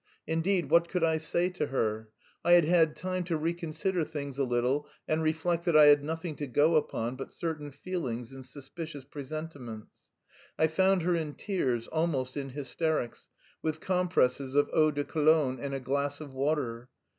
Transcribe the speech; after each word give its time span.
Indeed, 0.25 0.71
what 0.71 0.89
could 0.89 1.03
I 1.03 1.17
say 1.17 1.49
to 1.49 1.67
her? 1.67 2.09
I 2.43 2.53
had 2.53 2.65
had 2.65 2.95
time 2.95 3.23
to 3.25 3.37
reconsider 3.37 4.03
things 4.03 4.39
a 4.39 4.43
little 4.43 4.87
and 5.07 5.21
reflect 5.21 5.63
that 5.65 5.77
I 5.77 5.85
had 5.93 6.03
nothing 6.03 6.35
to 6.37 6.47
go 6.47 6.75
upon 6.75 7.15
but 7.17 7.31
certain 7.31 7.69
feelings 7.69 8.33
and 8.33 8.43
suspicious 8.43 9.05
presentiments. 9.05 9.91
I 10.57 10.65
found 10.69 11.03
her 11.03 11.13
in 11.13 11.35
tears, 11.35 11.87
almost 11.87 12.35
in 12.35 12.49
hysterics, 12.49 13.29
with 13.61 13.79
compresses 13.79 14.55
of 14.55 14.71
eau 14.73 14.89
de 14.89 15.03
Cologne 15.03 15.59
and 15.61 15.75
a 15.75 15.79
glass 15.79 16.19
of 16.19 16.33
water. 16.33 16.89